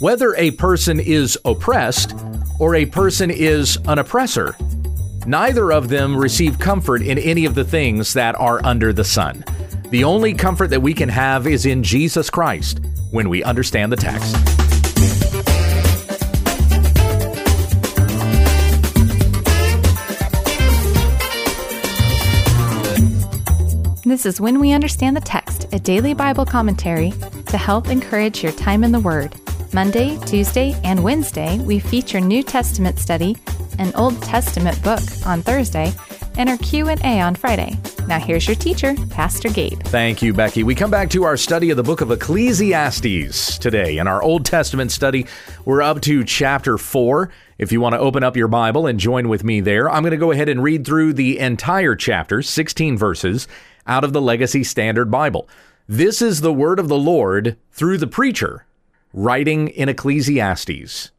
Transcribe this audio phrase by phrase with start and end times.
[0.00, 2.14] whether a person is oppressed
[2.60, 4.56] or a person is an oppressor.
[5.26, 9.44] Neither of them receive comfort in any of the things that are under the sun.
[9.90, 12.80] The only comfort that we can have is in Jesus Christ
[13.10, 14.36] when we understand the text.
[24.04, 27.12] This is When We Understand the Text, a daily Bible commentary
[27.46, 29.34] to help encourage your time in the Word.
[29.74, 33.36] Monday, Tuesday, and Wednesday, we feature New Testament study,
[33.78, 35.92] an Old Testament book on Thursday,
[36.38, 37.76] and our Q&A on Friday.
[38.06, 39.82] Now here's your teacher, Pastor Gabe.
[39.82, 40.62] Thank you, Becky.
[40.64, 43.98] We come back to our study of the book of Ecclesiastes today.
[43.98, 45.26] In our Old Testament study,
[45.66, 47.30] we're up to chapter 4.
[47.58, 50.12] If you want to open up your Bible and join with me there, I'm going
[50.12, 53.46] to go ahead and read through the entire chapter, 16 verses,
[53.86, 55.46] out of the Legacy Standard Bible.
[55.86, 58.64] This is the word of the Lord through the preacher,
[59.18, 61.10] writing in Ecclesiastes.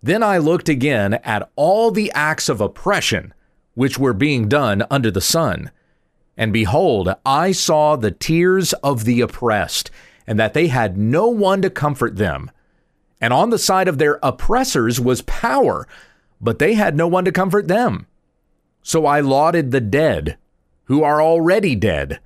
[0.00, 3.34] Then I looked again at all the acts of oppression
[3.74, 5.72] which were being done under the sun.
[6.36, 9.90] And behold, I saw the tears of the oppressed,
[10.26, 12.50] and that they had no one to comfort them.
[13.20, 15.88] And on the side of their oppressors was power,
[16.40, 18.06] but they had no one to comfort them.
[18.82, 20.36] So I lauded the dead,
[20.84, 22.20] who are already dead,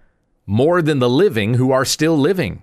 [0.47, 2.63] more than the living who are still living.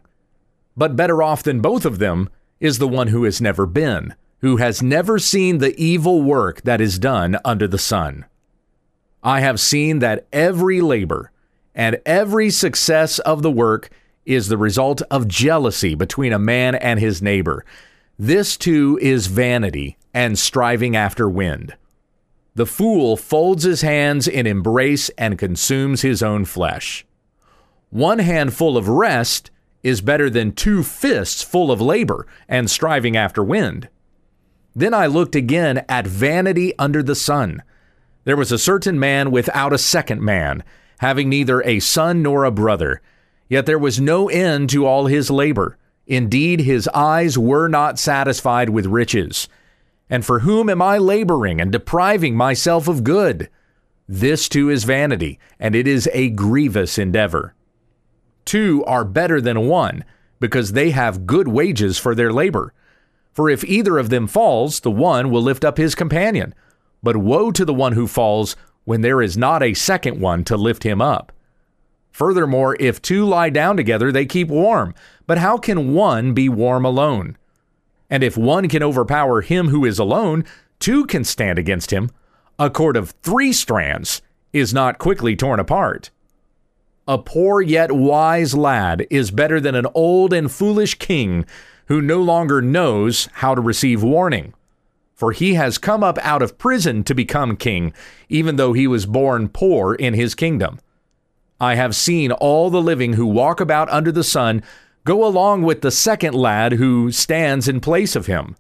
[0.78, 4.58] But better off than both of them is the one who has never been, who
[4.58, 8.26] has never seen the evil work that is done under the sun.
[9.24, 11.32] I have seen that every labor
[11.74, 13.90] and every success of the work
[14.26, 17.66] is the result of jealousy between a man and his neighbor.
[18.18, 21.76] This too is vanity and striving after wind.
[22.56, 27.06] The fool folds his hands in embrace and consumes his own flesh.
[27.90, 29.52] One handful of rest
[29.86, 33.88] is better than two fists full of labor and striving after wind.
[34.76, 37.62] Then I looked again at vanity under the sun
[38.26, 40.64] there was a certain man without a second man,
[40.98, 43.02] having neither a son nor a brother.
[43.48, 45.78] Yet there was no end to all his labor.
[46.08, 49.48] Indeed, his eyes were not satisfied with riches.
[50.10, 53.50] And for whom am I laboring and depriving myself of good?
[54.08, 57.55] This too is vanity, and it is a grievous endeavor.
[58.46, 60.06] Two are better than one,
[60.40, 62.74] because they have good wages for their labor.
[63.34, 66.54] For if either of them falls, the one will lift up his companion.
[67.04, 70.56] But woe to the one who falls when there is not a second one to
[70.56, 71.32] lift him up.
[72.12, 74.96] Furthermore, if two lie down together, they keep warm.
[75.28, 77.38] But how can one be warm alone?
[78.10, 80.46] And if one can overpower him who is alone,
[80.80, 82.10] two can stand against him.
[82.58, 84.22] A cord of three strands
[84.54, 86.10] is not quickly torn apart.
[87.08, 91.46] A poor yet wise lad is better than an old and foolish king
[91.88, 94.54] who no longer knows how to receive warning
[95.16, 97.94] for he has come up out of prison to become king,
[98.28, 100.78] even though he was born poor in his kingdom.
[101.60, 104.62] I have seen all the living who walk about under the sun
[105.06, 108.58] go along with the second lad who stands in place of him.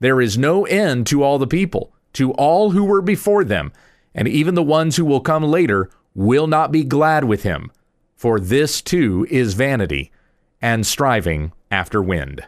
[0.00, 3.72] There is no end to all the people, to all who were before them,
[4.14, 7.70] and even the ones who will come later will not be glad with him,
[8.16, 10.10] for this too is vanity
[10.60, 12.46] and striving after wind.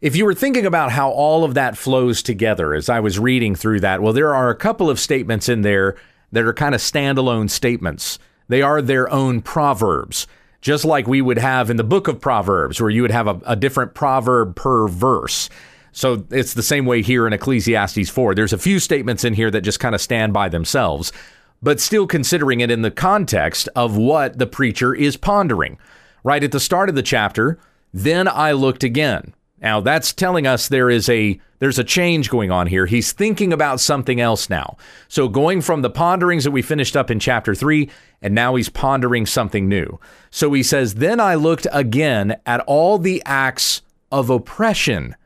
[0.00, 3.54] If you were thinking about how all of that flows together as I was reading
[3.54, 5.96] through that, well, there are a couple of statements in there
[6.32, 8.18] that are kind of standalone statements.
[8.48, 10.26] They are their own proverbs,
[10.60, 13.40] just like we would have in the book of Proverbs, where you would have a,
[13.46, 15.48] a different proverb per verse.
[15.92, 18.34] So it's the same way here in Ecclesiastes 4.
[18.34, 21.10] There's a few statements in here that just kind of stand by themselves,
[21.66, 25.76] but still considering it in the context of what the preacher is pondering.
[26.22, 27.58] Right at the start of the chapter,
[27.92, 29.34] then I looked again.
[29.60, 32.86] Now that's telling us there is a there's a change going on here.
[32.86, 34.76] He's thinking about something else now.
[35.08, 37.90] So going from the ponderings that we finished up in chapter 3
[38.22, 39.98] and now he's pondering something new.
[40.30, 43.82] So he says, "Then I looked again at all the acts
[44.12, 45.16] of oppression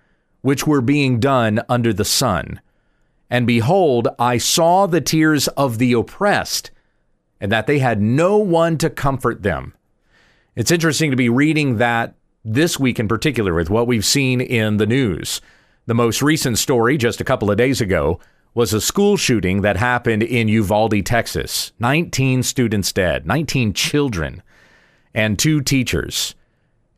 [0.41, 2.62] which were being done under the sun.
[3.31, 6.71] And behold, I saw the tears of the oppressed,
[7.41, 9.75] and that they had no one to comfort them."
[10.56, 14.79] It's interesting to be reading that this week in particular with what we've seen in
[14.79, 15.41] the news.
[15.87, 18.19] The most recent story, just a couple of days ago,
[18.55, 21.73] was a school shooting that happened in Uvalde, Texas.
[21.79, 24.43] 19 students dead, 19 children,
[25.15, 26.35] and two teachers.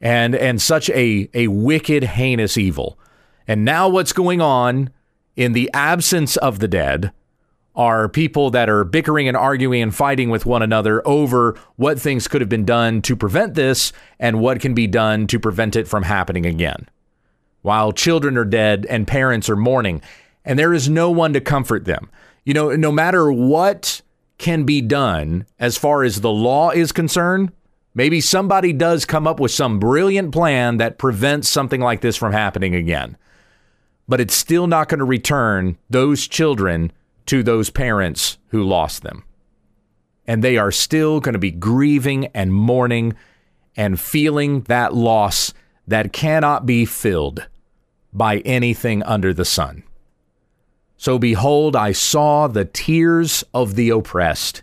[0.00, 2.98] And and such a a wicked heinous evil.
[3.46, 4.90] And now what's going on
[5.36, 7.12] in the absence of the dead
[7.74, 12.28] are people that are bickering and arguing and fighting with one another over what things
[12.28, 15.88] could have been done to prevent this and what can be done to prevent it
[15.88, 16.86] from happening again.
[17.62, 20.02] while children are dead and parents are mourning,
[20.44, 22.10] and there is no one to comfort them.
[22.44, 24.02] You know, no matter what
[24.38, 27.52] can be done as far as the law is concerned,
[27.94, 32.32] maybe somebody does come up with some brilliant plan that prevents something like this from
[32.32, 33.16] happening again.
[34.12, 36.92] But it's still not going to return those children
[37.24, 39.24] to those parents who lost them.
[40.26, 43.14] And they are still going to be grieving and mourning
[43.74, 45.54] and feeling that loss
[45.86, 47.48] that cannot be filled
[48.12, 49.82] by anything under the sun.
[50.98, 54.62] So behold, I saw the tears of the oppressed,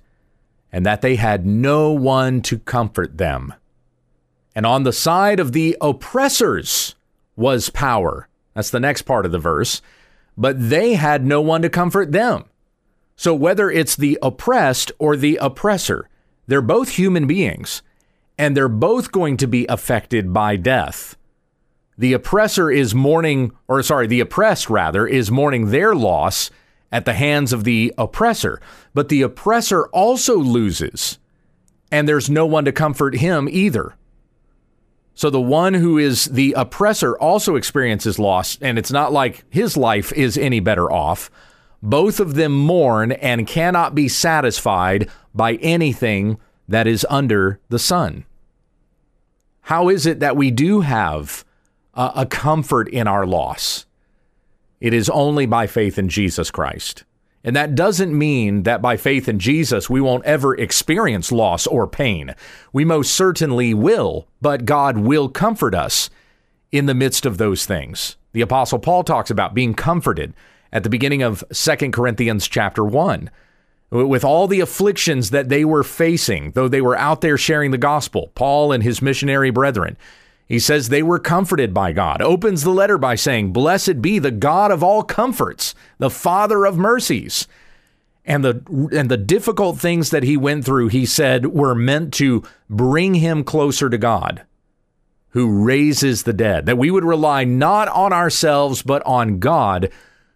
[0.72, 3.56] and that they had no one to comfort them.
[4.54, 6.94] And on the side of the oppressors
[7.36, 8.28] was power.
[8.59, 9.81] That's the next part of the verse.
[10.38, 12.45] But they had no one to comfort them.
[13.15, 16.09] So whether it's the oppressed or the oppressor,
[16.47, 17.81] they're both human beings,
[18.38, 21.15] and they're both going to be affected by death
[22.00, 26.50] the oppressor is mourning, or sorry, the oppressed rather, is mourning their loss
[26.94, 28.61] at the hands of the oppressor.
[28.94, 31.19] But the oppressor also loses,
[31.91, 33.97] and there's no one to comfort him either.
[35.19, 39.75] So the one who is the oppressor also experiences loss, and it's not like his
[39.75, 41.30] life is any better off.
[41.83, 46.38] Both of them mourn and cannot be satisfied by anything
[46.69, 48.24] that is under the sun.
[49.63, 51.44] How is it that we do have
[52.00, 53.86] a comfort in our loss.
[54.80, 57.04] It is only by faith in Jesus Christ.
[57.44, 61.88] And that doesn't mean that by faith in Jesus, we won't ever experience loss or
[61.88, 62.36] pain.
[62.74, 66.09] We most certainly will, but God will comfort us
[66.71, 68.18] in the midst of those things.
[68.33, 70.33] The apostle Paul talks about being comforted
[70.71, 73.30] at the beginning of 2 Corinthians chapter 1
[73.89, 77.77] with all the afflictions that they were facing, though they were out there sharing the
[77.77, 79.97] gospel, Paul and his missionary brethren,
[80.50, 82.24] he says they were comforted by God.
[82.24, 86.75] Opens the letter by saying, Blessed be the God of all comforts, the Father of
[86.75, 87.48] mercies.
[88.25, 92.44] And the and the difficult things that he went through, he said, were meant to
[92.68, 94.44] bring him closer to God,
[95.30, 96.66] who raises the dead.
[96.66, 99.92] That we would rely not on ourselves, but on God,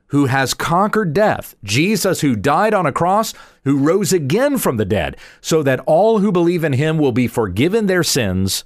[0.08, 1.56] who has conquered death.
[1.64, 3.34] Jesus, who died on a cross,
[3.64, 7.28] who rose again from the dead, so that all who believe in him will be
[7.28, 8.64] forgiven their sins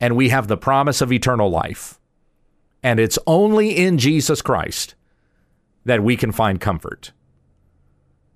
[0.00, 2.00] and we have the promise of eternal life.
[2.82, 4.94] And it's only in Jesus Christ
[5.84, 7.12] that we can find comfort.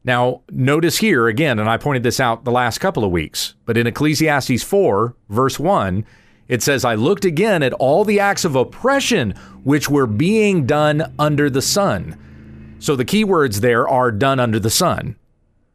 [0.04, 3.78] Now, notice here again, and I pointed this out the last couple of weeks, but
[3.78, 6.04] in Ecclesiastes 4, verse 1,
[6.46, 9.30] it says, I looked again at all the acts of oppression
[9.62, 12.76] which were being done under the sun.
[12.80, 15.16] So the key words there are done under the sun.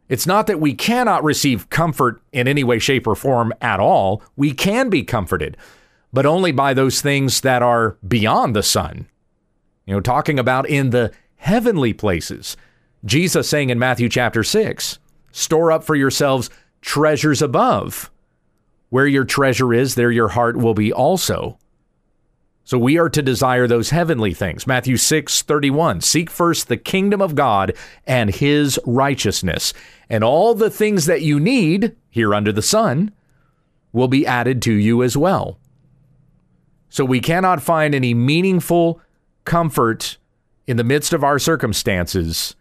[0.09, 4.21] It's not that we cannot receive comfort in any way, shape, or form at all.
[4.35, 5.57] We can be comforted
[6.11, 9.07] but only by those things that are beyond the sun.
[9.85, 12.57] You know, talking about in the heavenly places.
[13.05, 14.99] Jesus saying in Matthew chapter 6,
[15.31, 16.49] store up for yourselves
[16.81, 18.11] treasures above.
[18.89, 21.59] Where your treasure is, there your heart will be also.
[22.63, 24.67] So we are to desire those heavenly things.
[24.67, 26.01] Matthew 6, 31.
[26.01, 27.75] Seek first the kingdom of God
[28.05, 29.73] and his righteousness,
[30.07, 33.11] and all the things that you need here under the sun
[33.91, 35.57] will be added to you as well.
[36.89, 39.01] So we cannot find any meaningful
[39.45, 40.17] comfort
[40.67, 42.55] in the midst of our circumstances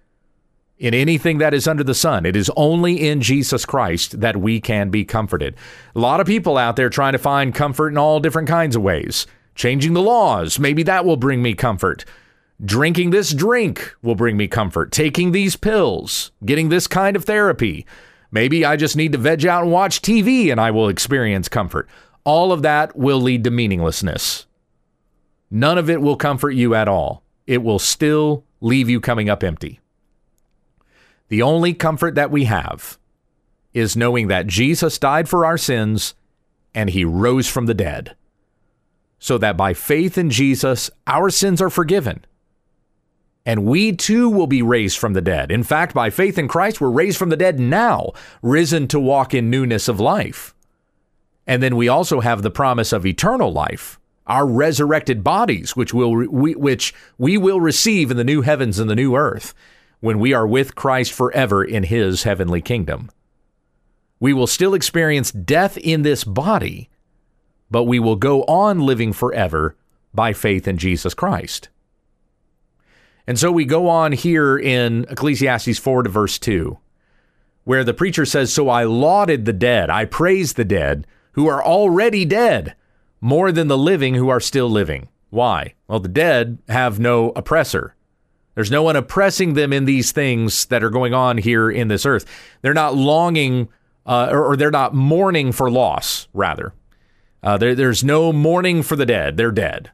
[0.78, 2.24] in anything that is under the sun.
[2.24, 5.56] It is only in Jesus Christ that we can be comforted.
[5.94, 8.82] A lot of people out there trying to find comfort in all different kinds of
[8.82, 9.26] ways.
[9.54, 12.04] Changing the laws, maybe that will bring me comfort.
[12.64, 14.92] Drinking this drink will bring me comfort.
[14.92, 17.84] Taking these pills, getting this kind of therapy.
[18.30, 21.88] Maybe I just need to veg out and watch TV and I will experience comfort
[22.28, 24.44] all of that will lead to meaninglessness.
[25.50, 27.22] None of it will comfort you at all.
[27.46, 29.80] It will still leave you coming up empty.
[31.28, 32.98] The only comfort that we have
[33.72, 36.14] is knowing that Jesus died for our sins
[36.74, 38.14] and he rose from the dead,
[39.18, 42.26] so that by faith in Jesus, our sins are forgiven.
[43.46, 45.50] And we too will be raised from the dead.
[45.50, 49.32] In fact, by faith in Christ, we're raised from the dead now, risen to walk
[49.32, 50.54] in newness of life.
[51.48, 56.10] And then we also have the promise of eternal life, our resurrected bodies, which will
[56.12, 59.54] we, which we will receive in the new heavens and the new earth
[60.00, 63.10] when we are with Christ forever in his heavenly kingdom.
[64.20, 66.90] We will still experience death in this body,
[67.70, 69.74] but we will go on living forever
[70.12, 71.70] by faith in Jesus Christ.
[73.26, 76.78] And so we go on here in Ecclesiastes 4 to verse 2,
[77.64, 81.06] where the preacher says, So I lauded the dead, I praised the dead
[81.38, 82.74] who are already dead
[83.20, 85.08] more than the living who are still living.
[85.30, 85.74] Why?
[85.86, 87.94] Well, the dead have no oppressor.
[88.56, 92.04] There's no one oppressing them in these things that are going on here in this
[92.04, 92.26] earth.
[92.60, 93.68] They're not longing,
[94.04, 96.72] uh, or, or, they're not mourning for loss, rather.
[97.40, 99.36] Uh, there, there's no mourning for the dead.
[99.36, 99.92] They're dead.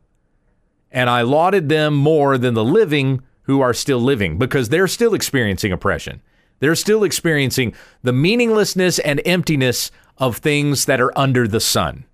[0.90, 5.12] And I lauded them more than the living who are still living because they're still
[5.12, 6.22] experiencing oppression.
[6.60, 12.04] They're still experiencing the meaninglessness and emptiness of things that are under the sun.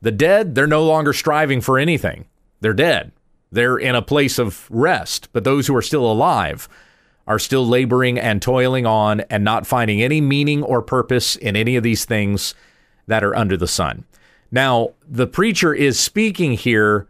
[0.00, 2.26] The dead, they're no longer striving for anything.
[2.60, 3.12] They're dead.
[3.50, 6.68] They're in a place of rest, but those who are still alive
[7.26, 11.76] are still laboring and toiling on and not finding any meaning or purpose in any
[11.76, 12.54] of these things
[13.06, 14.04] that are under the sun.
[14.50, 17.06] Now, the preacher is speaking here.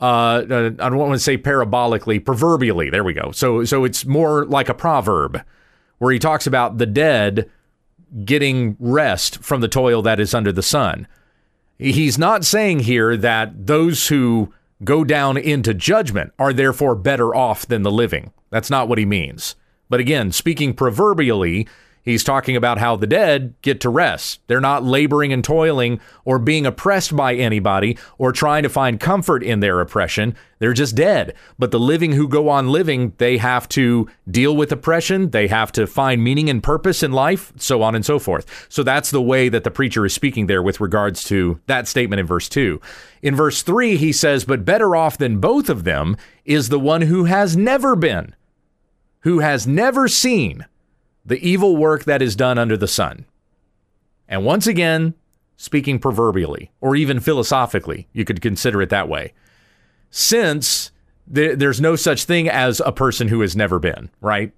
[0.00, 2.90] Uh, uh I don't want to say parabolically, proverbially.
[2.90, 3.32] There we go.
[3.32, 5.42] So, so it's more like a proverb,
[5.98, 7.50] where he talks about the dead
[8.24, 11.06] getting rest from the toil that is under the sun.
[11.78, 14.52] He's not saying here that those who
[14.84, 18.32] go down into judgment are therefore better off than the living.
[18.50, 19.56] That's not what he means.
[19.88, 21.68] But again, speaking proverbially,
[22.02, 24.40] He's talking about how the dead get to rest.
[24.48, 29.44] They're not laboring and toiling or being oppressed by anybody or trying to find comfort
[29.44, 30.34] in their oppression.
[30.58, 31.34] They're just dead.
[31.60, 35.30] But the living who go on living, they have to deal with oppression.
[35.30, 38.66] They have to find meaning and purpose in life, so on and so forth.
[38.68, 42.18] So that's the way that the preacher is speaking there with regards to that statement
[42.18, 42.80] in verse 2.
[43.22, 47.02] In verse 3, he says, But better off than both of them is the one
[47.02, 48.34] who has never been,
[49.20, 50.66] who has never seen
[51.24, 53.26] the evil work that is done under the sun.
[54.28, 55.14] And once again,
[55.56, 59.32] speaking proverbially, or even philosophically, you could consider it that way,
[60.10, 60.90] since
[61.32, 64.52] th- there's no such thing as a person who has never been, right?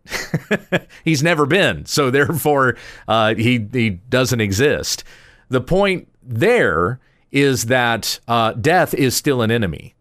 [1.05, 2.77] He's never been, so therefore
[3.09, 5.05] uh, he he doesn't exist.
[5.49, 9.95] The point there is that uh, death is still an enemy.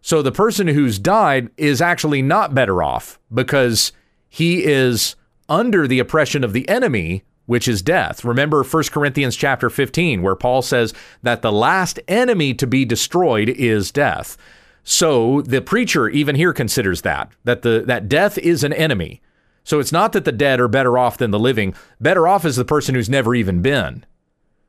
[0.00, 3.92] So the person who's died is actually not better off because
[4.28, 5.14] he is
[5.52, 8.24] under the oppression of the enemy, which is death.
[8.24, 13.50] Remember 1 Corinthians chapter 15 where Paul says that the last enemy to be destroyed
[13.50, 14.38] is death.
[14.82, 19.20] So the preacher even here considers that that the that death is an enemy.
[19.62, 21.74] So it's not that the dead are better off than the living.
[22.00, 24.06] Better off is the person who's never even been.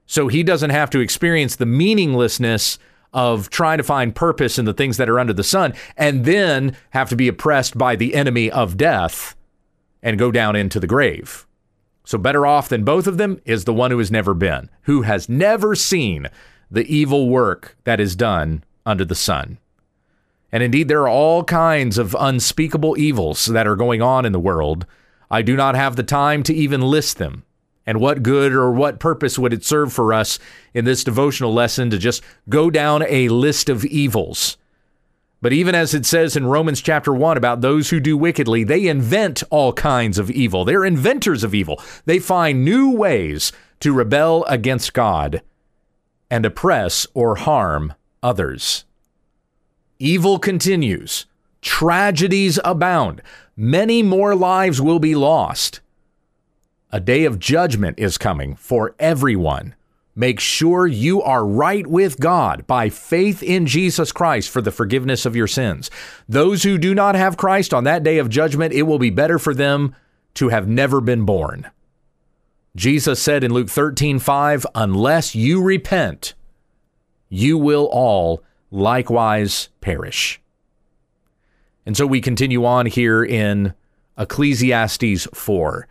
[0.05, 2.77] So he doesn't have to experience the meaninglessness
[3.13, 6.75] of trying to find purpose in the things that are under the sun and then
[6.89, 9.35] have to be oppressed by the enemy of death
[10.03, 11.47] and go down into the grave.
[12.05, 15.03] So, better off than both of them is the one who has never been, who
[15.03, 16.27] has never seen
[16.69, 19.57] the evil work that is done under the sun.
[20.51, 24.39] And indeed, there are all kinds of unspeakable evils that are going on in the
[24.39, 24.85] world.
[25.31, 27.43] I do not have the time to even list them.
[27.85, 30.39] And what good or what purpose would it serve for us
[30.73, 34.57] in this devotional lesson to just go down a list of evils?
[35.43, 38.87] But even as it says in Romans chapter 1 about those who do wickedly, they
[38.87, 40.63] invent all kinds of evil.
[40.63, 41.83] They're inventors of evil.
[42.05, 45.41] They find new ways to rebel against God
[46.31, 48.85] and oppress or harm others.
[49.99, 51.25] Evil continues.
[51.61, 53.21] Tragedies abound.
[53.57, 55.81] Many more lives will be lost.
[56.89, 59.75] A day of judgment is coming for everyone.
[60.15, 65.25] Make sure you are right with God by faith in Jesus Christ for the forgiveness
[65.25, 65.89] of your sins.
[66.29, 69.39] Those who do not have Christ on that day of judgment, it will be better
[69.39, 69.95] for them
[70.35, 71.69] to have never been born.
[72.75, 76.33] Jesus said in Luke 13, 5, unless you repent,
[77.29, 80.39] you will all likewise perish.
[81.85, 83.73] And so we continue on here in
[84.17, 85.87] Ecclesiastes 4.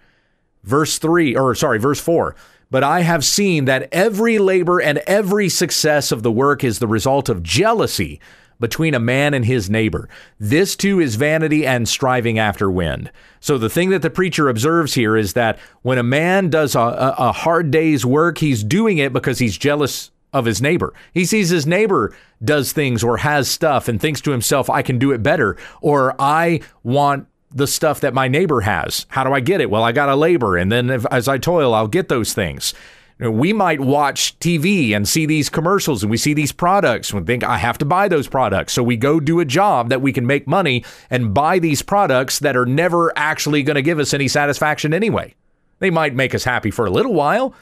[0.65, 2.37] Verse 3, or sorry, verse 4.
[2.73, 6.87] But I have seen that every labor and every success of the work is the
[6.87, 8.19] result of jealousy
[8.59, 10.09] between a man and his neighbor.
[10.41, 13.13] This too is vanity and striving after wind.
[13.41, 16.81] So the thing that the preacher observes here is that when a man does a,
[16.81, 20.95] a, a hard day's work, he's doing it because he's jealous of his neighbor.
[21.13, 24.99] He sees his neighbor does things or has stuff and thinks to himself, I can
[24.99, 29.07] do it better, or I want the stuff that my neighbor has.
[29.09, 29.71] How do I get it?
[29.71, 32.75] Well, I got to labor, and then if, as I toil, I'll get those things.
[33.19, 37.45] We might watch TV and see these commercials and we see these products and think,
[37.45, 38.73] I have to buy those products.
[38.73, 42.41] So we go do a job that we can make money and buy these products
[42.41, 45.37] that are never actually going to give us any satisfaction anyway.
[45.79, 47.55] They might make us happy for a little while,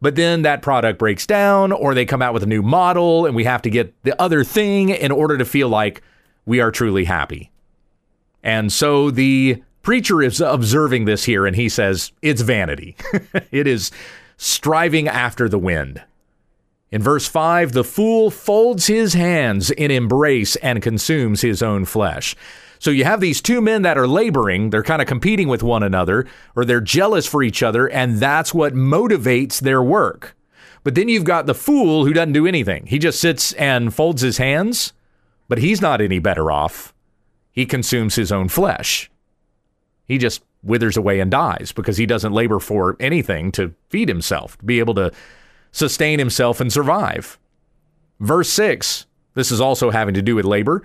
[0.00, 3.34] but then that product breaks down or they come out with a new model and
[3.34, 6.02] we have to get the other thing in order to feel like
[6.46, 7.50] we are truly happy.
[8.42, 12.96] And so the preacher is observing this here and he says, it's vanity.
[13.50, 13.90] it is
[14.36, 16.02] striving after the wind.
[16.90, 22.34] In verse 5, the fool folds his hands in embrace and consumes his own flesh.
[22.80, 25.82] So you have these two men that are laboring, they're kind of competing with one
[25.82, 30.34] another, or they're jealous for each other, and that's what motivates their work.
[30.82, 32.86] But then you've got the fool who doesn't do anything.
[32.86, 34.94] He just sits and folds his hands,
[35.46, 36.94] but he's not any better off.
[37.52, 39.10] He consumes his own flesh.
[40.06, 44.58] He just withers away and dies because he doesn't labor for anything to feed himself,
[44.58, 45.12] to be able to
[45.72, 47.38] sustain himself and survive.
[48.18, 50.82] Verse 6, this is also having to do with labor.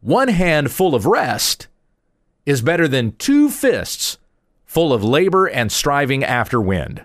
[0.00, 1.68] One hand full of rest
[2.46, 4.18] is better than two fists
[4.64, 7.04] full of labor and striving after wind.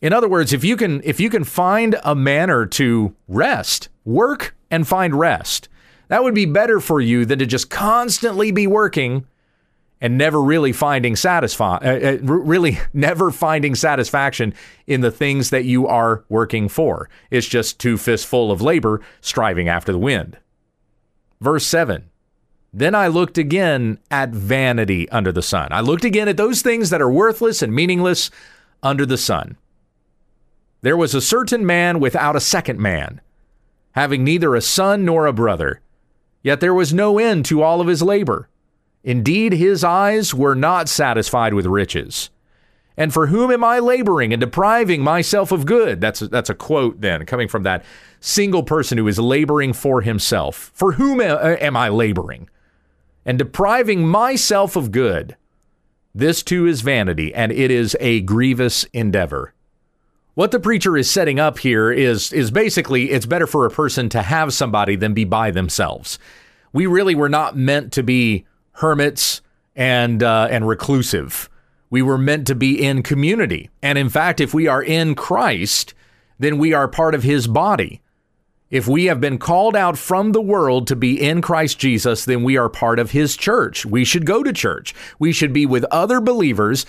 [0.00, 4.54] In other words, if you can if you can find a manner to rest, work
[4.70, 5.68] and find rest,
[6.08, 9.26] that would be better for you than to just constantly be working
[10.00, 14.54] and never really finding satisfy uh, uh, really never finding satisfaction
[14.86, 17.08] in the things that you are working for.
[17.30, 20.38] It's just two fists full of labor striving after the wind.
[21.40, 22.10] Verse 7.
[22.72, 25.68] Then I looked again at vanity under the sun.
[25.70, 28.30] I looked again at those things that are worthless and meaningless
[28.82, 29.56] under the sun.
[30.82, 33.20] There was a certain man without a second man,
[33.92, 35.80] having neither a son nor a brother.
[36.48, 38.48] Yet there was no end to all of his labor.
[39.04, 42.30] Indeed, his eyes were not satisfied with riches.
[42.96, 46.00] And for whom am I laboring and depriving myself of good?
[46.00, 47.84] That's a, that's a quote then coming from that
[48.20, 50.72] single person who is laboring for himself.
[50.72, 52.48] For whom am I laboring
[53.26, 55.36] and depriving myself of good?
[56.14, 59.52] This too is vanity, and it is a grievous endeavor.
[60.38, 64.08] What the preacher is setting up here is is basically it's better for a person
[64.10, 66.16] to have somebody than be by themselves.
[66.72, 69.42] We really were not meant to be hermits
[69.74, 71.50] and uh, and reclusive.
[71.90, 73.68] We were meant to be in community.
[73.82, 75.92] And in fact, if we are in Christ,
[76.38, 78.00] then we are part of his body.
[78.70, 82.44] If we have been called out from the world to be in Christ Jesus, then
[82.44, 83.84] we are part of his church.
[83.84, 84.94] We should go to church.
[85.18, 86.86] We should be with other believers,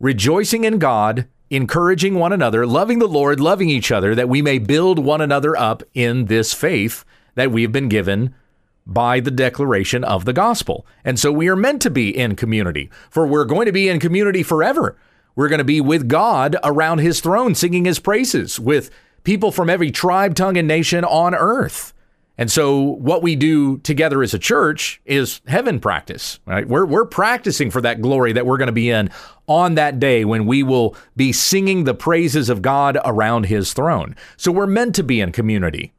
[0.00, 4.58] rejoicing in God, encouraging one another, loving the Lord, loving each other, that we may
[4.58, 8.34] build one another up in this faith that we have been given
[8.86, 10.86] by the declaration of the gospel.
[11.04, 13.98] And so we are meant to be in community, for we're going to be in
[13.98, 14.96] community forever.
[15.34, 18.90] We're going to be with God around his throne, singing his praises with
[19.24, 21.93] people from every tribe, tongue, and nation on earth.
[22.36, 26.66] And so what we do together as a church is heaven practice, right?
[26.66, 29.10] We're, we're practicing for that glory that we're going to be in
[29.46, 34.16] on that day when we will be singing the praises of God around his throne.
[34.36, 35.92] So we're meant to be in community.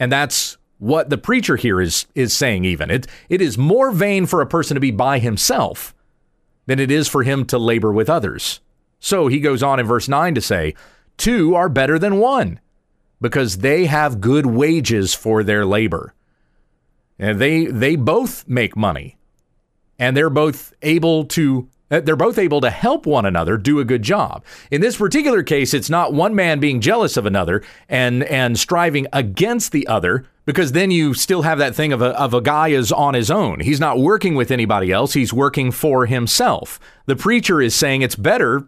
[0.00, 2.90] And that's what the preacher here is is saying even.
[2.90, 5.94] It it is more vain for a person to be by himself
[6.66, 8.60] than it is for him to labor with others.
[8.98, 10.74] So he goes on in verse 9 to say,
[11.16, 12.58] two are better than one
[13.22, 16.12] because they have good wages for their labor.
[17.18, 19.16] And they they both make money.
[19.98, 23.84] And they're both able to uh, they're both able to help one another do a
[23.84, 24.44] good job.
[24.70, 29.06] In this particular case, it's not one man being jealous of another and and striving
[29.12, 32.68] against the other, because then you still have that thing of a, of a guy
[32.68, 33.60] is on his own.
[33.60, 35.12] He's not working with anybody else.
[35.12, 36.80] He's working for himself.
[37.06, 38.66] The preacher is saying it's better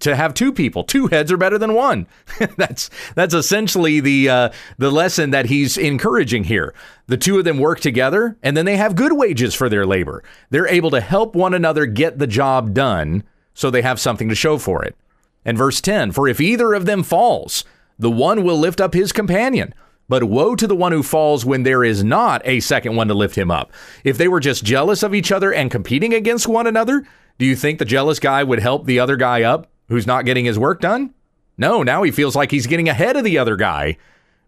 [0.00, 0.84] to have two people.
[0.84, 2.06] Two heads are better than one.
[2.56, 6.74] that's that's essentially the uh, the lesson that he's encouraging here.
[7.06, 10.22] The two of them work together, and then they have good wages for their labor.
[10.50, 14.34] They're able to help one another get the job done, so they have something to
[14.34, 14.96] show for it.
[15.44, 17.64] And verse ten: For if either of them falls,
[17.98, 19.74] the one will lift up his companion.
[20.06, 23.14] But woe to the one who falls when there is not a second one to
[23.14, 23.72] lift him up.
[24.04, 27.06] If they were just jealous of each other and competing against one another,
[27.38, 30.44] do you think the jealous guy would help the other guy up who's not getting
[30.44, 31.14] his work done?
[31.56, 33.96] No, now he feels like he's getting ahead of the other guy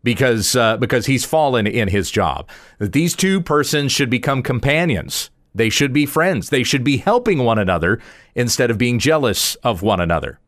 [0.03, 2.49] because uh, because he's fallen in his job.
[2.79, 5.31] These two persons should become companions.
[5.55, 6.51] They should be friends.
[6.51, 8.01] They should be helping one another
[8.35, 10.39] instead of being jealous of one another.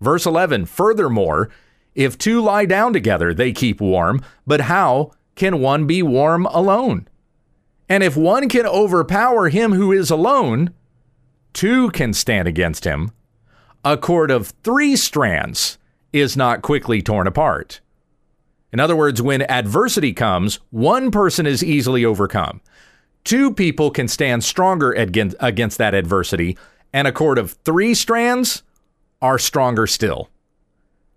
[0.00, 1.48] Verse 11, furthermore,
[1.94, 7.08] if two lie down together, they keep warm, but how can one be warm alone?
[7.88, 10.74] And if one can overpower him who is alone,
[11.52, 13.12] two can stand against him.
[13.84, 15.76] A cord of three strands
[16.12, 17.80] is not quickly torn apart.
[18.72, 22.60] In other words, when adversity comes, one person is easily overcome.
[23.24, 26.56] Two people can stand stronger against, that adversity,
[26.92, 28.62] and a cord of three strands
[29.20, 30.28] are stronger still.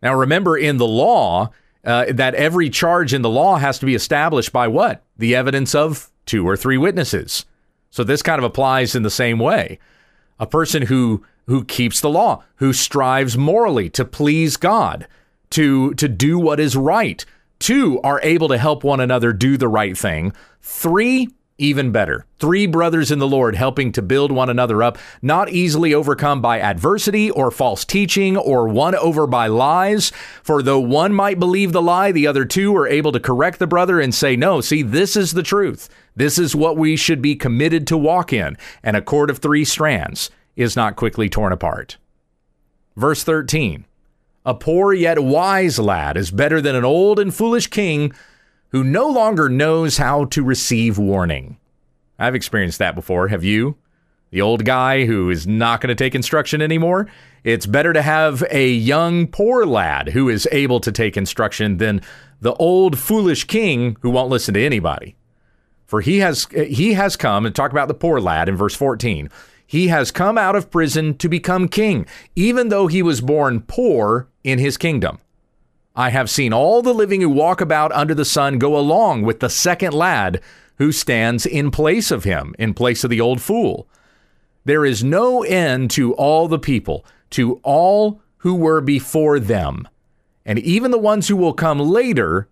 [0.02, 1.52] Now, remember in the law
[1.84, 5.04] uh, that every charge in the law has to be established by what?
[5.18, 7.46] The evidence of two or three witnesses.
[7.92, 9.80] So this kind of applies in the same way.
[10.40, 15.08] A person who who keeps the law, who strives morally to please God,
[15.52, 17.26] to to do what is right.
[17.60, 20.34] Two are able to help one another do the right thing.
[20.62, 22.26] Three even better.
[22.38, 26.60] Three brothers in the Lord helping to build one another up, not easily overcome by
[26.60, 30.12] adversity or false teaching or won over by lies.
[30.44, 33.68] For though one might believe the lie, the other two are able to correct the
[33.68, 35.88] brother and say, No, see, this is the truth.
[36.16, 38.58] This is what we should be committed to walk in.
[38.84, 41.98] And a cord of three strands is not quickly torn apart.
[42.96, 43.86] Verse 13
[44.46, 48.14] A poor yet wise lad is better than an old and foolish king
[48.70, 51.58] who no longer knows how to receive warning.
[52.18, 53.28] I've experienced that before.
[53.28, 53.78] Have you?
[54.32, 57.08] The old guy who is not going to take instruction anymore?
[57.44, 62.02] It's better to have a young, poor lad who is able to take instruction than
[62.42, 65.16] the old, foolish king who won't listen to anybody.
[65.86, 69.30] For he has he has come and talk about the poor lad in verse 14.
[69.68, 74.28] He has come out of prison to become king, even though he was born poor
[74.44, 75.20] in his kingdom.
[75.96, 79.40] I have seen all the living who walk about under the sun go along with
[79.40, 80.42] the second lad
[80.78, 83.88] who stands in place of him, in place of the old fool.
[84.66, 89.88] There is no end to all the people, to all who were before them.
[90.46, 92.50] And even the ones who will come later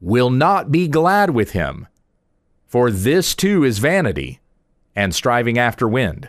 [0.00, 1.88] will not be glad with him.
[2.66, 4.40] For this too is vanity
[4.94, 6.28] and striving after wind.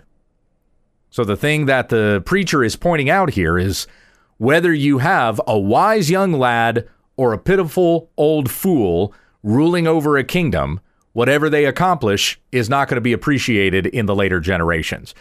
[1.16, 3.88] So the thing that the preacher is pointing out here is
[4.36, 10.26] whether you have a wise young lad or a pitiful old fool ruling over a
[10.26, 10.82] kingdom,
[11.14, 15.16] whatever they accomplish is not going to be appreciated in the later generations.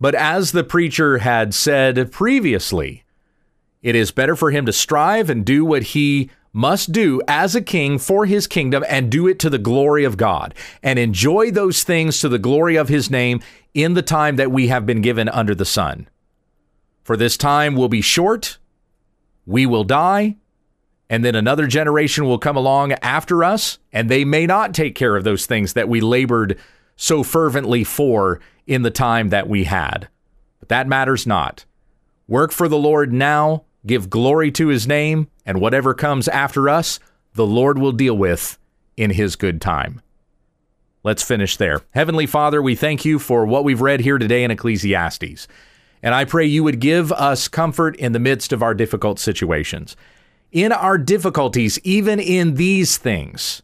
[0.00, 3.04] But as the preacher had said previously,
[3.82, 7.60] it is better for him to strive and do what he must do as a
[7.60, 11.84] king for his kingdom and do it to the glory of God and enjoy those
[11.84, 13.40] things to the glory of his name
[13.76, 16.08] in the time that we have been given under the sun.
[17.04, 18.56] For this time will be short,
[19.44, 20.36] we will die,
[21.10, 25.14] and then another generation will come along after us, and they may not take care
[25.14, 26.58] of those things that we labored
[26.96, 30.08] so fervently for in the time that we had.
[30.58, 31.66] But that matters not.
[32.26, 36.98] Work for the Lord now, give glory to his name, and whatever comes after us,
[37.34, 38.58] the Lord will deal with
[38.96, 40.00] in his good time.
[41.06, 41.82] Let's finish there.
[41.94, 45.46] Heavenly Father, we thank you for what we've read here today in Ecclesiastes.
[46.02, 49.94] And I pray you would give us comfort in the midst of our difficult situations.
[50.50, 53.62] In our difficulties, even in these things,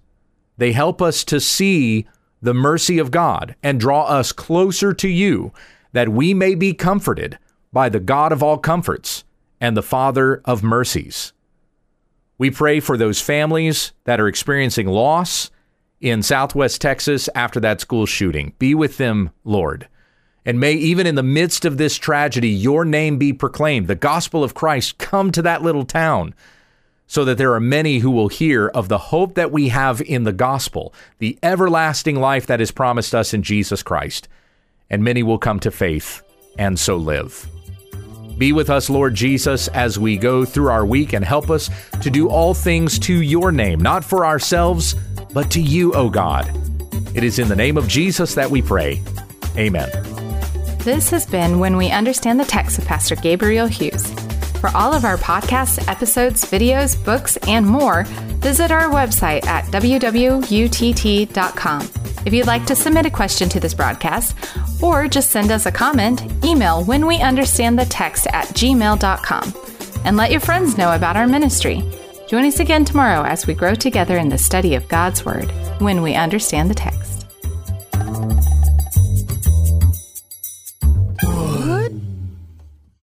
[0.57, 2.07] they help us to see
[2.41, 5.53] the mercy of God and draw us closer to you
[5.91, 7.41] that we may be comforted
[7.73, 9.25] by the God of all comforts
[9.61, 11.33] and the Father of mercies.
[12.39, 15.51] We pray for those families that are experiencing loss
[16.03, 18.53] in Southwest Texas after that school shooting.
[18.59, 19.89] Be with them, Lord.
[20.45, 23.87] And may even in the midst of this tragedy, your name be proclaimed.
[23.87, 26.35] The gospel of Christ come to that little town
[27.07, 30.25] so that there are many who will hear of the hope that we have in
[30.25, 34.29] the gospel, the everlasting life that is promised us in Jesus Christ.
[34.91, 36.23] And many will come to faith
[36.59, 37.49] and so live.
[38.39, 42.11] Be with us, Lord Jesus, as we go through our week and help us to
[42.11, 44.97] do all things to your name, not for ourselves,
[45.33, 46.51] but to you, O God.
[47.15, 49.03] It is in the name of Jesus that we pray.
[49.57, 49.91] Amen.
[50.79, 54.13] This has been When We Understand the Text with Pastor Gabriel Hughes.
[54.61, 58.05] For all of our podcasts, episodes, videos, books, and more,
[58.43, 60.43] visit our website at www.utt.com.
[62.25, 64.37] If you'd like to submit a question to this broadcast
[64.81, 69.55] or just send us a comment, email when we understand the text at gmail.com
[70.05, 71.83] and let your friends know about our ministry.
[72.33, 76.01] Join us again tomorrow as we grow together in the study of God's Word when
[76.01, 77.02] we understand the text.